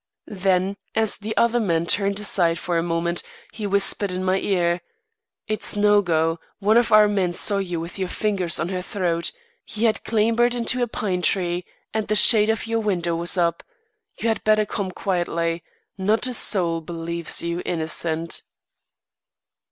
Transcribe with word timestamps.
Then, 0.25 0.77
as 0.95 1.19
the 1.19 1.37
other 1.37 1.59
man 1.59 1.85
turned 1.85 2.19
aside 2.19 2.57
for 2.57 2.75
a 2.79 2.81
moment, 2.81 3.21
he 3.53 3.67
whispered 3.67 4.11
in 4.11 4.23
my 4.23 4.39
ear, 4.39 4.81
"It's 5.47 5.75
no 5.75 6.01
go; 6.01 6.39
one 6.57 6.75
of 6.75 6.91
our 6.91 7.07
men 7.07 7.33
saw 7.33 7.59
you 7.59 7.79
with 7.79 7.99
your 7.99 8.09
fingers 8.09 8.59
on 8.59 8.69
her 8.69 8.81
throat. 8.81 9.31
He 9.63 9.83
had 9.85 10.03
clambered 10.03 10.55
into 10.55 10.81
a 10.81 10.87
pine 10.87 11.21
tree 11.21 11.65
and 11.93 12.07
the 12.07 12.15
shade 12.15 12.49
of 12.49 12.65
the 12.65 12.77
window 12.79 13.15
was 13.15 13.37
up. 13.37 13.61
You 14.19 14.29
had 14.29 14.43
better 14.43 14.65
come 14.65 14.89
quietly. 14.89 15.63
Not 15.99 16.25
a 16.25 16.33
soul 16.33 16.81
believes 16.81 17.43
you 17.43 17.61
innocent." 17.63 18.41